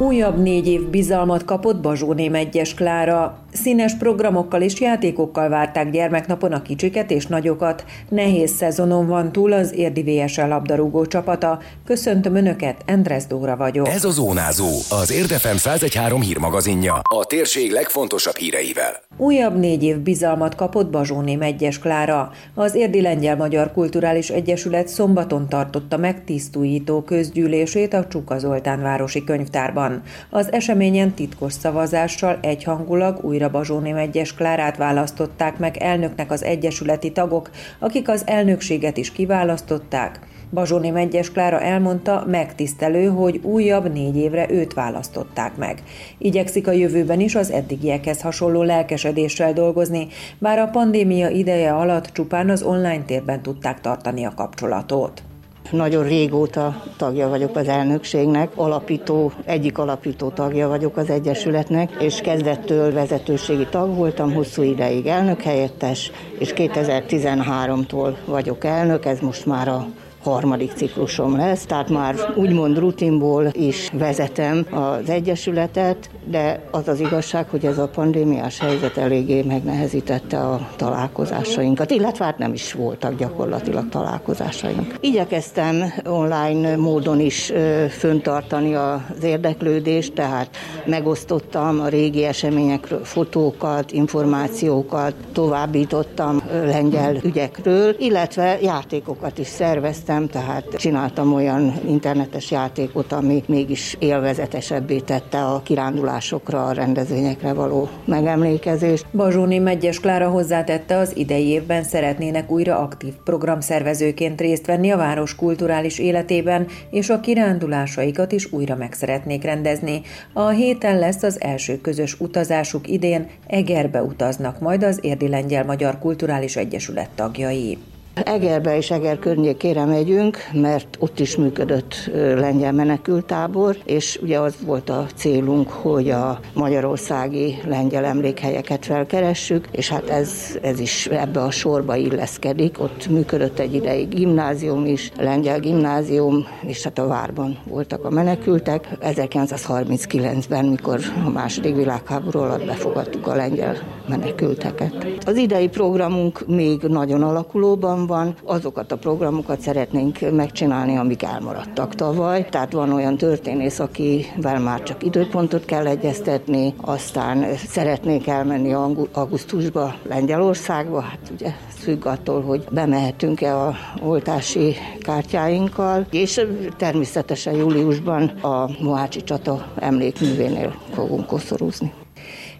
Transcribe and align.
Újabb 0.00 0.42
négy 0.42 0.68
év 0.68 0.88
bizalmat 0.88 1.44
kapott 1.44 1.80
Bazsóném 1.80 2.34
egyes 2.34 2.74
Klára. 2.74 3.38
Színes 3.52 3.94
programokkal 3.94 4.62
és 4.62 4.80
játékokkal 4.80 5.48
várták 5.48 5.90
gyermeknapon 5.90 6.52
a 6.52 6.62
kicsiket 6.62 7.10
és 7.10 7.26
nagyokat. 7.26 7.84
Nehéz 8.08 8.50
szezonon 8.50 9.06
van 9.06 9.32
túl 9.32 9.52
az 9.52 9.72
érdi 9.74 10.02
VSL 10.02 10.46
labdarúgó 10.46 11.06
csapata. 11.06 11.58
Köszöntöm 11.84 12.34
Önöket, 12.34 12.82
Endres 12.84 13.26
Dóra 13.26 13.56
vagyok. 13.56 13.88
Ez 13.88 14.04
a 14.04 14.10
Zónázó, 14.10 14.68
az 14.90 15.12
Érdefem 15.12 15.56
113 15.56 16.20
hírmagazinja. 16.20 17.00
A 17.14 17.24
térség 17.24 17.70
legfontosabb 17.70 18.36
híreivel. 18.36 19.00
Újabb 19.16 19.58
négy 19.58 19.82
év 19.82 19.98
bizalmat 19.98 20.54
kapott 20.54 20.90
Bazsóném 20.90 21.42
egyes 21.42 21.78
Klára. 21.78 22.30
Az 22.54 22.74
Érdi 22.74 23.00
Lengyel-Magyar 23.00 23.72
Kulturális 23.72 24.28
Egyesület 24.28 24.88
szombaton 24.88 25.48
tartotta 25.48 25.96
meg 25.96 26.24
tisztújító 26.24 27.02
közgyűlését 27.02 27.94
a 27.94 28.06
Csuka 28.06 28.38
Zoltán 28.38 28.82
városi 28.82 29.24
könyvtárban. 29.24 29.87
Az 30.30 30.52
eseményen 30.52 31.14
titkos 31.14 31.52
szavazással 31.52 32.38
egyhangulag 32.42 33.24
újra 33.24 33.50
Bazsóném 33.50 33.96
egyes 33.96 34.34
Klárát 34.34 34.76
választották 34.76 35.58
meg 35.58 35.76
elnöknek 35.76 36.30
az 36.30 36.44
egyesületi 36.44 37.12
tagok, 37.12 37.50
akik 37.78 38.08
az 38.08 38.22
elnökséget 38.26 38.96
is 38.96 39.12
kiválasztották. 39.12 40.20
Bazsóném 40.52 40.96
egyes 40.96 41.32
Klára 41.32 41.60
elmondta, 41.60 42.24
megtisztelő, 42.26 43.06
hogy 43.06 43.40
újabb 43.42 43.92
négy 43.92 44.16
évre 44.16 44.50
őt 44.50 44.74
választották 44.74 45.56
meg. 45.56 45.82
Igyekszik 46.18 46.66
a 46.66 46.72
jövőben 46.72 47.20
is 47.20 47.34
az 47.34 47.50
eddigiekhez 47.50 48.20
hasonló 48.20 48.62
lelkesedéssel 48.62 49.52
dolgozni, 49.52 50.06
bár 50.38 50.58
a 50.58 50.68
pandémia 50.68 51.28
ideje 51.28 51.72
alatt 51.72 52.06
csupán 52.12 52.50
az 52.50 52.62
online 52.62 53.04
térben 53.04 53.42
tudták 53.42 53.80
tartani 53.80 54.24
a 54.24 54.34
kapcsolatot. 54.34 55.22
Nagyon 55.70 56.04
régóta 56.04 56.82
tagja 56.96 57.28
vagyok 57.28 57.56
az 57.56 57.68
elnökségnek, 57.68 58.50
alapító, 58.54 59.32
egyik 59.44 59.78
alapító 59.78 60.28
tagja 60.28 60.68
vagyok 60.68 60.96
az 60.96 61.10
Egyesületnek, 61.10 61.96
és 62.00 62.20
kezdettől 62.20 62.92
vezetőségi 62.92 63.66
tag 63.70 63.94
voltam, 63.94 64.32
hosszú 64.32 64.62
ideig 64.62 65.06
elnök 65.06 65.42
helyettes, 65.42 66.12
és 66.38 66.52
2013-tól 66.56 68.14
vagyok 68.24 68.64
elnök, 68.64 69.04
ez 69.04 69.20
most 69.20 69.46
már 69.46 69.68
a 69.68 69.86
harmadik 70.28 70.72
ciklusom 70.72 71.36
lesz, 71.36 71.64
tehát 71.66 71.88
már 71.88 72.14
úgymond 72.36 72.78
rutinból 72.78 73.46
is 73.52 73.90
vezetem 73.92 74.66
az 74.70 75.08
Egyesületet, 75.10 76.10
de 76.24 76.60
az 76.70 76.88
az 76.88 77.00
igazság, 77.00 77.48
hogy 77.48 77.64
ez 77.66 77.78
a 77.78 77.88
pandémiás 77.88 78.58
helyzet 78.58 78.96
eléggé 78.96 79.42
megnehezítette 79.42 80.38
a 80.38 80.68
találkozásainkat, 80.76 81.90
illetve 81.90 82.24
hát 82.24 82.38
nem 82.38 82.52
is 82.52 82.72
voltak 82.72 83.16
gyakorlatilag 83.16 83.88
találkozásaink. 83.88 84.94
Igyekeztem 85.00 85.92
online 86.04 86.76
módon 86.76 87.20
is 87.20 87.52
föntartani 87.88 88.74
az 88.74 89.22
érdeklődést, 89.22 90.12
tehát 90.12 90.56
megosztottam 90.86 91.80
a 91.80 91.88
régi 91.88 92.24
eseményekről 92.24 93.04
fotókat, 93.04 93.92
információkat, 93.92 95.14
továbbítottam 95.32 96.42
lengyel 96.64 97.16
ügyekről, 97.22 97.94
illetve 97.98 98.58
játékokat 98.62 99.38
is 99.38 99.46
szerveztem, 99.46 100.17
tehát 100.26 100.64
csináltam 100.76 101.34
olyan 101.34 101.74
internetes 101.86 102.50
játékot, 102.50 103.12
ami 103.12 103.42
mégis 103.46 103.96
élvezetesebbé 103.98 104.98
tette 104.98 105.44
a 105.44 105.62
kirándulást 105.62 106.28
kiállításokra, 106.28 106.66
a 106.66 106.72
rendezvényekre 106.72 107.52
való 107.52 107.88
megemlékezést. 108.04 109.06
Bazsóni 109.12 109.58
Megyes 109.58 110.00
Klára 110.00 110.28
hozzátette, 110.28 110.96
az 110.96 111.16
idei 111.16 111.46
évben 111.46 111.82
szeretnének 111.82 112.50
újra 112.50 112.78
aktív 112.78 113.14
programszervezőként 113.24 114.40
részt 114.40 114.66
venni 114.66 114.90
a 114.90 114.96
város 114.96 115.34
kulturális 115.34 115.98
életében, 115.98 116.66
és 116.90 117.10
a 117.10 117.20
kirándulásaikat 117.20 118.32
is 118.32 118.52
újra 118.52 118.76
meg 118.76 118.92
szeretnék 118.92 119.42
rendezni. 119.42 120.00
A 120.32 120.48
héten 120.48 120.98
lesz 120.98 121.22
az 121.22 121.40
első 121.40 121.80
közös 121.80 122.20
utazásuk 122.20 122.88
idén, 122.88 123.26
Egerbe 123.46 124.02
utaznak 124.02 124.60
majd 124.60 124.82
az 124.82 124.98
Érdi 125.02 125.28
Lengyel 125.28 125.64
Magyar 125.64 125.98
Kulturális 125.98 126.56
Egyesület 126.56 127.10
tagjai. 127.14 127.78
Egerbe 128.24 128.76
és 128.76 128.90
Eger 128.90 129.18
környékére 129.18 129.84
megyünk, 129.84 130.36
mert 130.52 130.96
ott 130.98 131.20
is 131.20 131.36
működött 131.36 132.10
lengyel 132.14 132.72
menekültábor, 132.72 133.76
és 133.84 134.18
ugye 134.22 134.38
az 134.38 134.54
volt 134.64 134.90
a 134.90 135.06
célunk, 135.14 135.70
hogy 135.70 136.10
a 136.10 136.40
magyarországi 136.54 137.58
lengyel 137.66 138.04
emlékhelyeket 138.04 138.84
felkeressük, 138.84 139.68
és 139.70 139.88
hát 139.88 140.10
ez, 140.10 140.58
ez 140.62 140.80
is 140.80 141.06
ebbe 141.06 141.40
a 141.40 141.50
sorba 141.50 141.96
illeszkedik. 141.96 142.80
Ott 142.80 143.08
működött 143.08 143.58
egy 143.58 143.74
ideig 143.74 144.08
gimnázium 144.08 144.86
is, 144.86 145.10
lengyel 145.18 145.60
gimnázium, 145.60 146.46
és 146.66 146.82
hát 146.82 146.98
a 146.98 147.06
várban 147.06 147.58
voltak 147.64 148.04
a 148.04 148.10
menekültek. 148.10 148.88
1939-ben, 149.00 150.64
mikor 150.64 151.00
a 151.24 151.30
második 151.30 151.74
világháború 151.76 152.38
alatt 152.38 152.64
befogadtuk 152.64 153.26
a 153.26 153.34
lengyel 153.34 153.76
menekülteket. 154.08 155.06
Az 155.26 155.36
idei 155.36 155.68
programunk 155.68 156.46
még 156.46 156.82
nagyon 156.82 157.22
alakulóban 157.22 158.06
van, 158.08 158.34
azokat 158.44 158.92
a 158.92 158.96
programokat 158.96 159.60
szeretnénk 159.60 160.18
megcsinálni, 160.32 160.96
amik 160.96 161.22
elmaradtak 161.22 161.94
tavaly. 161.94 162.48
Tehát 162.48 162.72
van 162.72 162.92
olyan 162.92 163.16
történész, 163.16 163.78
akivel 163.78 164.60
már 164.60 164.82
csak 164.82 165.02
időpontot 165.02 165.64
kell 165.64 165.86
egyeztetni, 165.86 166.74
aztán 166.80 167.56
szeretnék 167.56 168.26
elmenni 168.26 168.72
augusztusba 169.12 169.94
Lengyelországba, 170.08 171.00
hát 171.00 171.32
ugye 171.32 171.52
függ 171.68 172.06
attól, 172.06 172.42
hogy 172.42 172.64
bemehetünk-e 172.70 173.56
a 173.56 173.74
oltási 174.02 174.76
kártyáinkkal, 175.00 176.06
és 176.10 176.40
természetesen 176.76 177.54
júliusban 177.54 178.28
a 178.28 178.70
Mohácsi 178.80 179.22
csata 179.22 179.66
emlékművénél 179.76 180.74
fogunk 180.92 181.26
koszorúzni. 181.26 181.92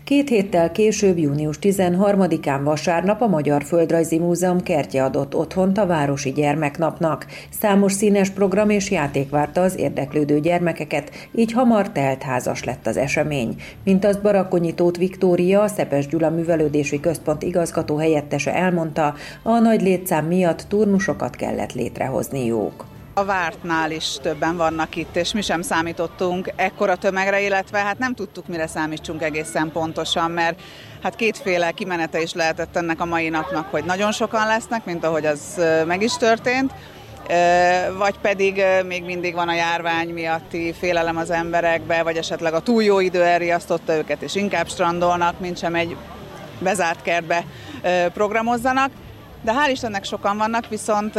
Két 0.09 0.29
héttel 0.29 0.73
később, 0.73 1.19
június 1.19 1.59
13-án 1.61 2.61
vasárnap 2.63 3.21
a 3.21 3.27
Magyar 3.27 3.65
Földrajzi 3.65 4.19
Múzeum 4.19 4.63
kertje 4.63 5.05
adott 5.05 5.35
otthont 5.35 5.79
a 5.79 5.87
Városi 5.87 6.33
Gyermeknapnak. 6.33 7.27
Számos 7.61 7.93
színes 7.93 8.31
program 8.31 8.71
és 8.71 8.91
játék 8.91 9.31
várta 9.31 9.61
az 9.61 9.79
érdeklődő 9.79 10.41
gyermekeket, 10.41 11.11
így 11.35 11.53
hamar 11.53 11.91
teltházas 11.91 12.65
lett 12.65 12.87
az 12.87 12.97
esemény. 12.97 13.55
Mint 13.85 14.05
azt 14.05 14.23
Barakonyi 14.23 14.75
Tóth 14.75 14.99
Viktória, 14.99 15.63
a 15.63 15.69
Szepes 15.69 16.07
Gyula 16.07 16.31
Művelődési 16.31 17.01
Központ 17.01 17.43
igazgató 17.43 17.97
helyettese 17.97 18.55
elmondta, 18.55 19.15
a 19.43 19.59
nagy 19.59 19.83
létszám 19.83 20.27
miatt 20.27 20.65
turnusokat 20.69 21.37
kellett 21.37 21.73
létrehozniuk. 21.73 22.98
A 23.19 23.25
vártnál 23.25 23.91
is 23.91 24.17
többen 24.23 24.57
vannak 24.57 24.97
itt, 24.97 25.17
és 25.17 25.33
mi 25.33 25.43
sem 25.43 25.63
számítottunk 25.63 26.53
ekkora 26.57 26.97
tömegre, 26.97 27.41
illetve 27.41 27.79
hát 27.79 27.99
nem 27.99 28.15
tudtuk, 28.15 28.47
mire 28.47 28.67
számítsunk 28.67 29.23
egészen 29.23 29.73
pontosan, 29.73 30.31
mert 30.31 30.61
hát 31.03 31.17
kétféle 31.17 31.71
kimenete 31.71 32.21
is 32.21 32.33
lehetett 32.33 32.77
ennek 32.77 33.01
a 33.01 33.05
mai 33.05 33.29
napnak, 33.29 33.71
hogy 33.71 33.85
nagyon 33.85 34.13
sokan 34.13 34.47
lesznek, 34.47 34.85
mint 34.85 35.05
ahogy 35.05 35.27
az 35.27 35.61
meg 35.87 36.03
is 36.03 36.17
történt, 36.17 36.73
vagy 37.99 38.19
pedig 38.19 38.63
még 38.87 39.05
mindig 39.05 39.35
van 39.35 39.49
a 39.49 39.55
járvány 39.55 40.09
miatti 40.09 40.75
félelem 40.79 41.17
az 41.17 41.31
emberekbe, 41.31 42.03
vagy 42.03 42.17
esetleg 42.17 42.55
a 42.55 42.61
túl 42.61 42.83
jó 42.83 43.01
idő 43.01 43.23
elriasztotta 43.23 43.95
őket, 43.95 44.23
és 44.23 44.35
inkább 44.35 44.69
strandolnak, 44.69 45.41
mint 45.41 45.59
sem 45.59 45.75
egy 45.75 45.97
bezárt 46.59 47.03
kertbe 47.03 47.45
programozzanak. 48.13 48.91
De 49.43 49.53
hál' 49.53 49.71
Istennek 49.71 50.05
sokan 50.05 50.37
vannak, 50.37 50.69
viszont 50.69 51.19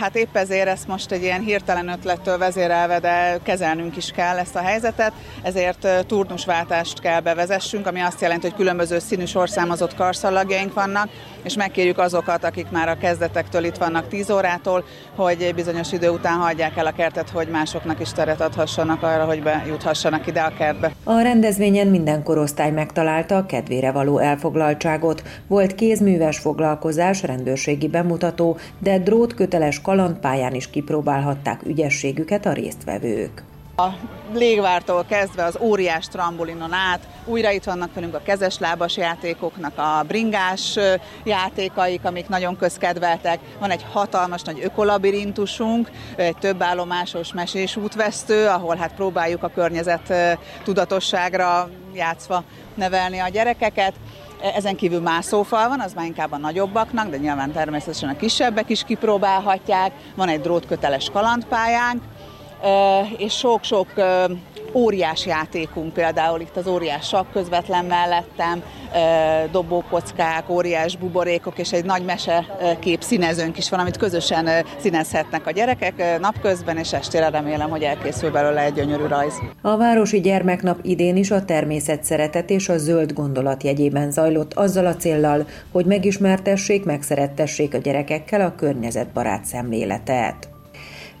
hát 0.00 0.16
épp 0.16 0.36
ezért 0.36 0.68
ezt 0.68 0.88
most 0.88 1.12
egy 1.12 1.22
ilyen 1.22 1.40
hirtelen 1.40 1.88
ötlettől 1.88 2.38
vezérelve, 2.38 2.98
de 2.98 3.38
kezelnünk 3.42 3.96
is 3.96 4.10
kell 4.10 4.38
ezt 4.38 4.56
a 4.56 4.60
helyzetet, 4.60 5.12
ezért 5.42 6.06
turnusváltást 6.06 7.00
kell 7.00 7.20
bevezessünk, 7.20 7.86
ami 7.86 8.00
azt 8.00 8.20
jelenti, 8.20 8.46
hogy 8.46 8.56
különböző 8.56 8.98
színű 8.98 9.24
sorszámozott 9.24 9.94
karszalagjaink 9.94 10.74
vannak, 10.74 11.08
és 11.42 11.54
megkérjük 11.54 11.98
azokat, 11.98 12.44
akik 12.44 12.70
már 12.70 12.88
a 12.88 12.98
kezdetektől 12.98 13.64
itt 13.64 13.76
vannak 13.76 14.08
10 14.08 14.30
órától, 14.30 14.84
hogy 15.16 15.52
bizonyos 15.54 15.92
idő 15.92 16.08
után 16.08 16.38
hagyják 16.38 16.76
el 16.76 16.86
a 16.86 16.92
kertet, 16.92 17.30
hogy 17.30 17.48
másoknak 17.48 18.00
is 18.00 18.12
teret 18.12 18.40
adhassanak 18.40 19.02
arra, 19.02 19.24
hogy 19.24 19.42
bejuthassanak 19.42 20.26
ide 20.26 20.40
a 20.40 20.52
kertbe. 20.58 20.92
A 21.04 21.20
rendezvényen 21.20 21.86
minden 21.86 22.22
korosztály 22.22 22.70
megtalálta 22.70 23.36
a 23.36 23.46
kedvére 23.46 23.92
való 23.92 24.18
elfoglaltságot. 24.18 25.22
Volt 25.46 25.74
kézműves 25.74 26.38
foglalkozás, 26.38 27.22
rendőrségi 27.58 27.88
bemutató, 27.88 28.58
de 28.78 28.98
drótköteles 28.98 29.80
kalandpályán 29.80 30.54
is 30.54 30.70
kipróbálhatták 30.70 31.60
ügyességüket 31.66 32.46
a 32.46 32.52
résztvevők. 32.52 33.42
A 33.76 33.88
légvártól 34.32 35.04
kezdve 35.08 35.44
az 35.44 35.58
óriás 35.60 36.08
trambulinon 36.08 36.72
át, 36.72 37.00
újra 37.24 37.50
itt 37.50 37.64
vannak 37.64 37.94
velünk 37.94 38.14
a 38.14 38.20
kezeslábas 38.24 38.96
játékoknak 38.96 39.78
a 39.78 40.04
bringás 40.06 40.78
játékaik, 41.24 42.04
amik 42.04 42.28
nagyon 42.28 42.56
közkedveltek. 42.56 43.38
Van 43.58 43.70
egy 43.70 43.84
hatalmas 43.92 44.42
nagy 44.42 44.60
ökolabirintusunk, 44.64 45.90
egy 46.16 46.36
több 46.36 46.62
állomásos 46.62 47.32
mesés 47.32 47.76
útvesztő, 47.76 48.46
ahol 48.46 48.76
hát 48.76 48.94
próbáljuk 48.94 49.42
a 49.42 49.50
környezet 49.54 50.12
tudatosságra 50.64 51.70
játszva 51.94 52.44
nevelni 52.74 53.18
a 53.18 53.28
gyerekeket 53.28 53.94
Ezen 54.40 54.76
kívül 54.76 55.00
mászófal 55.00 55.68
van, 55.68 55.80
az 55.80 55.92
már 55.92 56.04
inkább 56.04 56.32
a 56.32 56.38
nagyobbaknak, 56.38 57.08
de 57.08 57.16
nyilván 57.16 57.52
természetesen 57.52 58.08
a 58.08 58.16
kisebbek 58.16 58.70
is 58.70 58.84
kipróbálhatják. 58.84 59.92
Van 60.14 60.28
egy 60.28 60.40
drótköteles 60.40 61.10
kalandpályánk, 61.12 62.02
és 63.16 63.32
sok-sok 63.32 63.86
óriás 64.72 65.26
játékunk, 65.26 65.92
például 65.92 66.40
itt 66.40 66.56
az 66.56 66.66
óriás 66.66 67.06
sak 67.06 67.32
közvetlen 67.32 67.84
mellettem, 67.84 68.62
dobókockák, 69.50 70.50
óriás 70.50 70.96
buborékok, 70.96 71.58
és 71.58 71.72
egy 71.72 71.84
nagy 71.84 72.04
mesekép 72.04 73.02
színezőnk 73.02 73.58
is 73.58 73.70
van, 73.70 73.80
amit 73.80 73.96
közösen 73.96 74.48
színezhetnek 74.78 75.46
a 75.46 75.50
gyerekek 75.50 76.20
napközben, 76.20 76.76
és 76.76 76.92
estére 76.92 77.28
remélem, 77.28 77.70
hogy 77.70 77.82
elkészül 77.82 78.30
belőle 78.30 78.60
egy 78.60 78.72
gyönyörű 78.72 79.06
rajz. 79.06 79.34
A 79.62 79.76
Városi 79.76 80.20
Gyermeknap 80.20 80.78
idén 80.82 81.16
is 81.16 81.30
a 81.30 81.44
természet 81.44 82.04
szeretet 82.04 82.50
és 82.50 82.68
a 82.68 82.78
zöld 82.78 83.12
gondolat 83.12 83.62
jegyében 83.62 84.10
zajlott 84.10 84.54
azzal 84.54 84.86
a 84.86 84.96
céllal, 84.96 85.46
hogy 85.72 85.84
megismertessék, 85.84 86.84
megszerettessék 86.84 87.74
a 87.74 87.78
gyerekekkel 87.78 88.40
a 88.40 88.54
környezetbarát 88.54 89.44
szemléletet. 89.44 90.48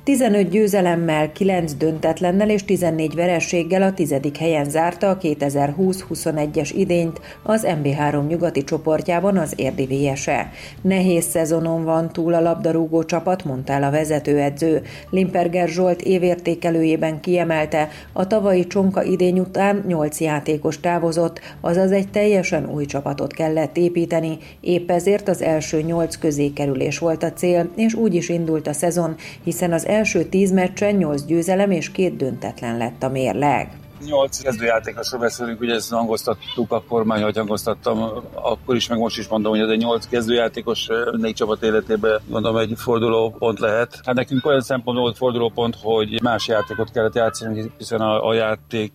15 0.08 0.48
győzelemmel, 0.48 1.32
9 1.32 1.74
döntetlennel 1.74 2.50
és 2.50 2.64
14 2.64 3.14
verességgel 3.14 3.82
a 3.82 3.92
tizedik 3.92 4.36
helyen 4.36 4.70
zárta 4.70 5.08
a 5.10 5.18
2020-21-es 5.18 6.70
idényt 6.74 7.20
az 7.42 7.66
MB3 7.82 8.26
nyugati 8.26 8.64
csoportjában 8.64 9.36
az 9.36 9.52
Érdi 9.56 9.86
VSE. 9.86 10.50
Nehéz 10.82 11.24
szezonon 11.24 11.84
van 11.84 12.12
túl 12.12 12.34
a 12.34 12.40
labdarúgó 12.40 13.04
csapat, 13.04 13.44
mondta 13.44 13.72
el 13.72 13.82
a 13.82 13.90
vezetőedző. 13.90 14.82
Limperger 15.10 15.68
Zsolt 15.68 16.02
évértékelőjében 16.02 17.20
kiemelte, 17.20 17.88
a 18.12 18.26
tavalyi 18.26 18.66
csonka 18.66 19.02
idény 19.02 19.38
után 19.38 19.84
8 19.86 20.20
játékos 20.20 20.80
távozott, 20.80 21.40
azaz 21.60 21.92
egy 21.92 22.08
teljesen 22.08 22.70
új 22.70 22.84
csapatot 22.84 23.32
kellett 23.32 23.76
építeni, 23.76 24.38
épp 24.60 24.90
ezért 24.90 25.28
az 25.28 25.42
első 25.42 25.80
8 25.80 26.16
közé 26.16 26.52
kerülés 26.52 26.98
volt 26.98 27.22
a 27.22 27.32
cél, 27.32 27.70
és 27.76 27.94
úgy 27.94 28.14
is 28.14 28.28
indult 28.28 28.66
a 28.66 28.72
szezon, 28.72 29.14
hiszen 29.44 29.72
az 29.72 29.86
első 29.98 30.24
tíz 30.24 30.52
meccsen 30.52 30.94
nyolc 30.94 31.24
győzelem 31.24 31.70
és 31.70 31.90
két 31.90 32.16
döntetlen 32.16 32.76
lett 32.76 33.02
a 33.02 33.08
mérleg. 33.08 33.68
Nyolc 34.04 34.42
kezdőjátékosról 34.42 35.20
beszélünk, 35.20 35.60
ugye 35.60 35.74
ezt 35.74 35.92
hangoztattuk 35.92 36.72
a 36.72 36.82
kormány, 36.88 37.22
hogy 37.22 37.36
hangoztattam 37.36 37.98
akkor 38.34 38.76
is, 38.76 38.88
meg 38.88 38.98
most 38.98 39.18
is 39.18 39.28
mondom, 39.28 39.52
hogy 39.52 39.60
ez 39.60 39.68
egy 39.68 39.78
nyolc 39.78 40.06
kezdőjátékos 40.06 40.88
négy 41.12 41.34
csapat 41.34 41.62
életében 41.62 42.20
gondolom 42.28 42.56
egy 42.56 42.72
fordulópont 42.76 43.58
lehet. 43.58 44.00
Hát 44.04 44.14
nekünk 44.14 44.46
olyan 44.46 44.60
szempontból 44.60 45.04
volt 45.04 45.16
fordulópont, 45.16 45.76
hogy 45.82 46.22
más 46.22 46.48
játékot 46.48 46.90
kellett 46.90 47.14
játszani, 47.14 47.72
hiszen 47.78 48.00
a, 48.00 48.28
a 48.28 48.34
játék 48.34 48.92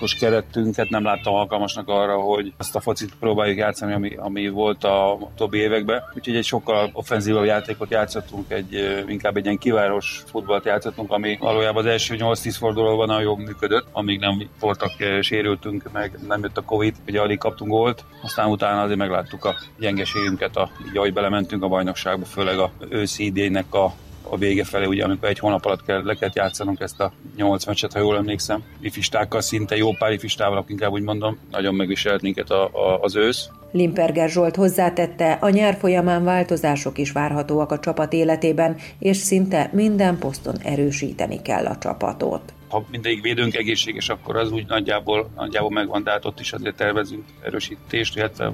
játékos 0.00 0.28
keretünket 0.28 0.88
nem 0.88 1.04
láttam 1.04 1.34
alkalmasnak 1.34 1.88
arra, 1.88 2.16
hogy 2.16 2.52
azt 2.56 2.76
a 2.76 2.80
focit 2.80 3.14
próbáljuk 3.20 3.58
játszani, 3.58 3.92
ami, 3.92 4.14
ami 4.16 4.48
volt 4.48 4.84
a 4.84 5.18
többi 5.36 5.58
években. 5.58 6.02
Úgyhogy 6.14 6.36
egy 6.36 6.44
sokkal 6.44 6.90
offenzívabb 6.92 7.44
játékot 7.44 7.90
játszottunk, 7.90 8.50
egy, 8.52 9.02
inkább 9.06 9.36
egy 9.36 9.44
ilyen 9.44 9.58
kiváros 9.58 10.22
futballt 10.26 10.64
játszottunk, 10.64 11.10
ami 11.10 11.36
valójában 11.40 11.84
az 11.84 11.90
első 11.90 12.16
8-10 12.18 12.54
fordulóban 12.58 13.06
nagyon 13.06 13.22
jól 13.22 13.36
működött, 13.36 13.86
amíg 13.92 14.18
nem 14.18 14.48
voltak 14.60 14.92
sérültünk, 15.20 15.92
meg 15.92 16.18
nem 16.26 16.42
jött 16.42 16.56
a 16.56 16.62
Covid, 16.62 16.94
ugye 17.08 17.20
alig 17.20 17.38
kaptunk 17.38 17.70
gólt, 17.70 18.04
aztán 18.22 18.50
utána 18.50 18.82
azért 18.82 18.98
megláttuk 18.98 19.44
a 19.44 19.54
gyengeségünket, 19.78 20.56
a, 20.56 20.70
így 20.88 20.96
ahogy 20.96 21.12
belementünk 21.12 21.62
a 21.62 21.68
bajnokságba, 21.68 22.24
főleg 22.24 22.58
a 22.58 22.70
őszi 22.88 23.24
idénynek 23.24 23.74
a 23.74 23.94
a 24.22 24.36
vége 24.36 24.64
felé, 24.64 24.84
ugye, 24.84 25.04
amikor 25.04 25.28
egy 25.28 25.38
hónap 25.38 25.64
alatt 25.64 25.84
kell, 25.84 26.04
le 26.04 26.14
kellett 26.14 26.34
játszanunk 26.34 26.80
ezt 26.80 27.00
a 27.00 27.12
nyolc 27.36 27.64
meccset, 27.64 27.92
ha 27.92 27.98
jól 27.98 28.16
emlékszem. 28.16 28.62
Ifistákkal 28.80 29.40
szinte 29.40 29.76
jó 29.76 29.92
pár 29.92 30.12
ifistával, 30.12 30.64
inkább 30.66 30.92
úgy 30.92 31.02
mondom, 31.02 31.38
nagyon 31.50 31.74
megviselt 31.74 32.22
minket 32.22 32.50
a, 32.50 32.64
a, 32.64 33.00
az 33.00 33.16
ősz. 33.16 33.48
Limperger 33.72 34.28
Zsolt 34.28 34.56
hozzátette, 34.56 35.32
a 35.32 35.48
nyár 35.48 35.76
folyamán 35.76 36.24
változások 36.24 36.98
is 36.98 37.12
várhatóak 37.12 37.72
a 37.72 37.78
csapat 37.78 38.12
életében, 38.12 38.76
és 38.98 39.16
szinte 39.16 39.70
minden 39.72 40.18
poszton 40.18 40.54
erősíteni 40.62 41.42
kell 41.42 41.66
a 41.66 41.78
csapatot 41.78 42.52
ha 42.70 42.84
mindegyik 42.90 43.22
védőnk 43.22 43.54
egészséges, 43.54 44.08
akkor 44.08 44.36
az 44.36 44.52
úgy 44.52 44.66
nagyjából, 44.66 45.30
nagyjából 45.36 45.70
megvan, 45.70 46.02
de 46.02 46.10
hát 46.10 46.24
ott 46.24 46.40
is 46.40 46.52
azért 46.52 46.76
tervezünk 46.76 47.24
erősítést, 47.42 48.16
illetve 48.16 48.52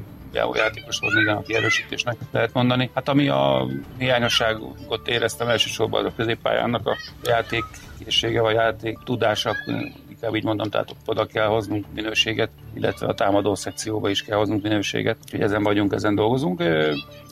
játékos 0.54 0.98
hozni, 0.98 1.20
igen, 1.20 1.36
aki 1.36 1.54
erősítésnek 1.54 2.16
lehet 2.30 2.52
mondani. 2.52 2.90
Hát 2.94 3.08
ami 3.08 3.28
a 3.28 3.66
hiányosságot 3.98 5.08
éreztem 5.08 5.48
elsősorban 5.48 6.06
a 6.06 6.14
középpályának 6.16 6.86
a 6.86 6.96
játék 7.24 7.64
készsége 8.04 8.40
vagy 8.40 8.54
játék 8.54 8.98
tudása, 9.04 9.54
inkább 10.16 10.34
így 10.34 10.44
mondom, 10.44 10.70
tehát 10.70 10.96
oda 11.06 11.26
kell 11.26 11.46
hoznunk 11.46 11.84
minőséget, 11.94 12.50
illetve 12.74 13.06
a 13.06 13.14
támadó 13.14 13.54
szekcióba 13.54 14.08
is 14.08 14.22
kell 14.22 14.36
hoznunk 14.36 14.62
minőséget, 14.62 15.16
úgyhogy 15.24 15.40
ezen 15.40 15.62
vagyunk, 15.62 15.92
ezen 15.92 16.14
dolgozunk. 16.14 16.62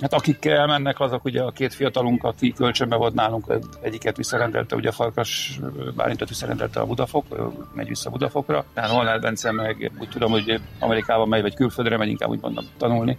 Hát 0.00 0.12
akik 0.12 0.44
elmennek, 0.44 1.00
azok 1.00 1.24
ugye 1.24 1.42
a 1.42 1.50
két 1.50 1.74
fiatalunk, 1.74 2.24
aki 2.24 2.52
kölcsönbe 2.52 2.96
volt 2.96 3.14
nálunk, 3.14 3.52
egyiket 3.80 4.16
visszarendelte, 4.16 4.76
ugye 4.76 4.88
a 4.88 4.92
Farkas 4.92 5.60
Bálintot 5.96 6.28
visszarendelte 6.28 6.80
a 6.80 6.86
Budafok, 6.86 7.24
megy 7.74 7.88
vissza 7.88 8.10
Budafokra, 8.10 8.64
tehát 8.74 8.90
Holnár 8.90 9.20
Bence 9.20 9.52
meg 9.52 9.92
úgy 10.00 10.08
tudom, 10.08 10.30
hogy 10.30 10.60
Amerikába 10.78 11.26
megy, 11.26 11.42
vagy 11.42 11.54
külföldre 11.54 11.96
megy, 11.96 12.08
inkább 12.08 12.30
úgy 12.30 12.40
mondom 12.42 12.64
tanulni 12.76 13.18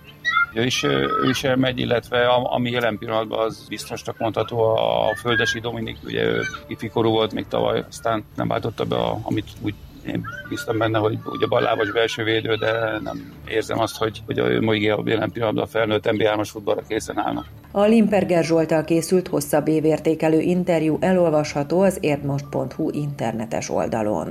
ő 0.56 0.66
is, 0.66 0.84
ő 0.84 1.30
is 1.30 1.44
elmegy, 1.44 1.80
illetve 1.80 2.28
ami 2.28 2.70
jelen 2.70 2.98
pillanatban 2.98 3.40
az 3.40 3.66
biztosnak 3.68 4.18
mondható 4.18 4.60
a 4.76 5.16
Földesi 5.22 5.60
Dominik, 5.60 5.98
ugye 6.04 6.24
ő 6.24 6.42
ifikorú 6.68 7.10
volt 7.10 7.34
még 7.34 7.48
tavaly, 7.48 7.84
aztán 7.88 8.24
nem 8.36 8.48
váltotta 8.48 8.84
be, 8.84 8.96
a, 8.96 9.20
amit 9.24 9.46
úgy 9.62 9.74
én 10.08 10.26
biztos 10.50 10.78
benne, 10.78 10.98
hogy 10.98 11.18
ugye 11.26 11.48
ballábas 11.48 11.92
belső 11.92 12.24
védő, 12.24 12.56
de 12.56 13.00
nem 13.04 13.34
érzem 13.48 13.80
azt, 13.80 13.98
hogy, 13.98 14.22
hogy 14.26 14.40
a 14.40 14.62
mai 14.62 14.82
jelen 14.82 15.32
pillanatban 15.32 15.64
a 15.64 15.68
felnőtt 15.68 16.12
NBA-os 16.12 16.50
futballra 16.50 16.82
készen 16.88 17.20
állnak. 17.20 17.46
A 17.72 17.82
Limperger 17.82 18.44
Zsoltal 18.44 18.84
készült 18.84 19.28
hosszabb 19.28 19.68
évértékelő 19.68 20.40
interjú 20.40 20.98
elolvasható 21.00 21.82
az 21.82 21.98
érdmost.hu 22.02 22.90
internetes 22.92 23.70
oldalon. 23.70 24.28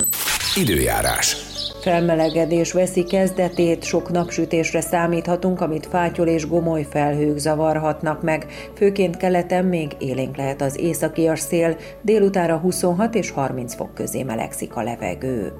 Időjárás. 0.56 1.36
Felmelegedés 1.80 2.72
veszi 2.72 3.04
kezdetét, 3.04 3.84
sok 3.84 4.10
napsütésre 4.10 4.80
számíthatunk, 4.80 5.60
amit 5.60 5.86
fátyol 5.86 6.26
és 6.26 6.46
gomoly 6.46 6.86
felhők 6.90 7.38
zavarhatnak 7.38 8.22
meg. 8.22 8.46
Főként 8.76 9.16
keleten 9.16 9.64
még 9.64 9.90
élénk 9.98 10.36
lehet 10.36 10.60
az 10.62 10.78
északias 10.78 11.40
szél, 11.40 11.76
délutára 12.02 12.56
26 12.56 13.14
és 13.14 13.30
30 13.30 13.74
fok 13.74 13.94
közé 13.94 14.22
melegszik 14.22 14.76
a 14.76 14.82
levegő. 14.82 15.52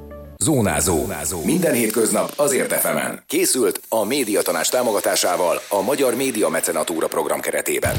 Zónázó. 0.44 0.96
Zónázó. 0.96 1.44
Minden 1.44 1.74
hétköznap 1.74 2.32
azért 2.36 2.72
efemen. 2.72 3.22
Készült 3.26 3.80
a 3.88 4.04
médiatanás 4.04 4.68
támogatásával 4.68 5.60
a 5.68 5.82
Magyar 5.82 6.14
Média 6.14 6.48
Mecenatúra 6.48 7.06
program 7.06 7.40
keretében. 7.40 7.94